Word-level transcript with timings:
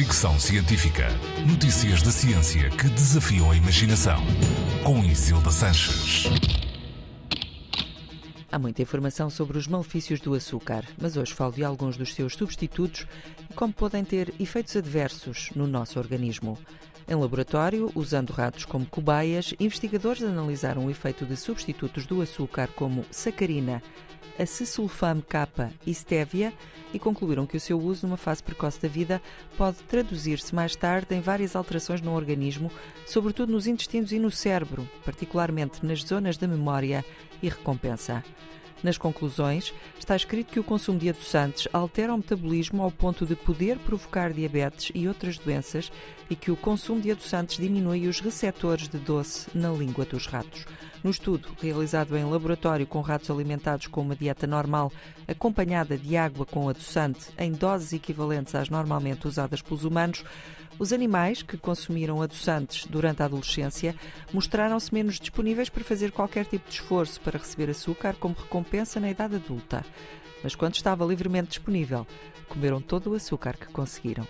Fricção 0.00 0.40
Científica. 0.40 1.08
Notícias 1.46 2.00
da 2.00 2.10
ciência 2.10 2.70
que 2.70 2.88
desafiam 2.88 3.50
a 3.50 3.54
imaginação. 3.54 4.18
Com 4.82 5.04
Isilda 5.04 5.50
Sanches. 5.50 6.24
Há 8.50 8.58
muita 8.58 8.80
informação 8.80 9.28
sobre 9.28 9.58
os 9.58 9.66
malefícios 9.66 10.18
do 10.18 10.32
açúcar, 10.32 10.86
mas 10.98 11.18
hoje 11.18 11.34
falo 11.34 11.52
de 11.52 11.62
alguns 11.62 11.98
dos 11.98 12.14
seus 12.14 12.34
substitutos 12.34 13.06
e 13.50 13.52
como 13.52 13.74
podem 13.74 14.02
ter 14.02 14.32
efeitos 14.40 14.74
adversos 14.74 15.50
no 15.54 15.66
nosso 15.66 15.98
organismo. 15.98 16.56
Em 17.06 17.14
laboratório, 17.14 17.92
usando 17.94 18.30
ratos 18.30 18.64
como 18.64 18.86
cobaias, 18.86 19.52
investigadores 19.60 20.22
analisaram 20.22 20.86
o 20.86 20.90
efeito 20.90 21.26
de 21.26 21.36
substitutos 21.36 22.06
do 22.06 22.22
açúcar 22.22 22.68
como 22.68 23.04
sacarina, 23.10 23.82
a 24.40 24.42
acesulfame 24.42 25.20
K 25.20 25.70
e 25.86 25.92
stevia 25.92 26.52
e 26.94 26.98
concluíram 26.98 27.46
que 27.46 27.58
o 27.58 27.60
seu 27.60 27.78
uso 27.78 28.06
numa 28.06 28.16
fase 28.16 28.42
precoce 28.42 28.80
da 28.80 28.88
vida 28.88 29.20
pode 29.56 29.76
traduzir-se 29.82 30.54
mais 30.54 30.74
tarde 30.74 31.14
em 31.14 31.20
várias 31.20 31.54
alterações 31.54 32.00
no 32.00 32.14
organismo, 32.14 32.70
sobretudo 33.06 33.52
nos 33.52 33.66
intestinos 33.66 34.12
e 34.12 34.18
no 34.18 34.30
cérebro, 34.30 34.88
particularmente 35.04 35.84
nas 35.84 36.02
zonas 36.02 36.38
da 36.38 36.48
memória 36.48 37.04
e 37.42 37.48
recompensa. 37.50 38.24
Nas 38.82 38.96
conclusões, 38.96 39.74
está 39.98 40.16
escrito 40.16 40.50
que 40.50 40.58
o 40.58 40.64
consumo 40.64 40.98
de 40.98 41.10
adoçantes 41.10 41.68
altera 41.70 42.14
o 42.14 42.16
metabolismo 42.16 42.82
ao 42.82 42.90
ponto 42.90 43.26
de 43.26 43.36
poder 43.36 43.78
provocar 43.80 44.32
diabetes 44.32 44.90
e 44.94 45.06
outras 45.06 45.36
doenças 45.36 45.92
e 46.30 46.34
que 46.34 46.50
o 46.50 46.56
consumo 46.56 46.98
de 46.98 47.10
adoçantes 47.10 47.58
diminui 47.58 48.08
os 48.08 48.20
receptores 48.20 48.88
de 48.88 48.96
doce 48.96 49.48
na 49.54 49.70
língua 49.70 50.06
dos 50.06 50.26
ratos. 50.26 50.64
No 51.02 51.10
estudo, 51.10 51.48
realizado 51.62 52.14
em 52.14 52.24
laboratório 52.24 52.86
com 52.86 53.00
ratos 53.00 53.30
alimentados 53.30 53.86
com 53.86 54.02
uma 54.02 54.14
dieta 54.14 54.46
normal, 54.46 54.92
acompanhada 55.26 55.96
de 55.96 56.14
água 56.14 56.44
com 56.44 56.68
adoçante 56.68 57.28
em 57.38 57.52
doses 57.52 57.94
equivalentes 57.94 58.54
às 58.54 58.68
normalmente 58.68 59.26
usadas 59.26 59.62
pelos 59.62 59.84
humanos, 59.84 60.22
os 60.78 60.92
animais 60.92 61.42
que 61.42 61.56
consumiram 61.56 62.20
adoçantes 62.20 62.84
durante 62.84 63.22
a 63.22 63.26
adolescência 63.26 63.94
mostraram-se 64.30 64.92
menos 64.92 65.18
disponíveis 65.18 65.70
para 65.70 65.84
fazer 65.84 66.12
qualquer 66.12 66.44
tipo 66.44 66.68
de 66.68 66.74
esforço 66.74 67.18
para 67.22 67.38
receber 67.38 67.70
açúcar 67.70 68.14
como 68.16 68.34
recompensa 68.34 69.00
na 69.00 69.10
idade 69.10 69.36
adulta. 69.36 69.84
Mas 70.42 70.54
quando 70.54 70.74
estava 70.74 71.04
livremente 71.04 71.48
disponível, 71.48 72.06
comeram 72.46 72.80
todo 72.80 73.10
o 73.10 73.14
açúcar 73.14 73.56
que 73.56 73.66
conseguiram. 73.66 74.26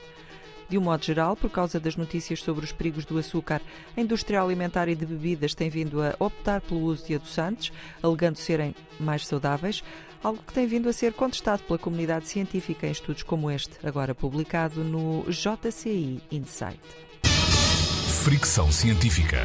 De 0.71 0.79
um 0.79 0.83
modo 0.83 1.05
geral, 1.05 1.35
por 1.35 1.51
causa 1.51 1.81
das 1.81 1.97
notícias 1.97 2.41
sobre 2.41 2.65
os 2.65 2.71
perigos 2.71 3.05
do 3.05 3.19
açúcar, 3.19 3.61
a 3.97 4.01
indústria 4.01 4.41
alimentar 4.41 4.89
e 4.89 4.95
de 4.95 5.05
bebidas 5.05 5.53
tem 5.53 5.69
vindo 5.69 6.01
a 6.01 6.15
optar 6.21 6.61
pelo 6.61 6.83
uso 6.83 7.05
de 7.05 7.17
adoçantes, 7.17 7.73
alegando 8.01 8.39
serem 8.39 8.73
mais 8.99 9.27
saudáveis, 9.27 9.83
algo 10.23 10.41
que 10.47 10.53
tem 10.53 10.69
vindo 10.69 10.89
a 10.89 10.93
ser 10.93 11.13
contestado 11.13 11.65
pela 11.65 11.77
comunidade 11.77 12.29
científica 12.29 12.87
em 12.87 12.93
estudos 12.93 13.25
como 13.25 13.51
este, 13.51 13.85
agora 13.85 14.15
publicado 14.15 14.85
no 14.85 15.25
JCI 15.29 16.23
Insight. 16.31 16.81
Fricção 18.23 18.71
científica. 18.71 19.39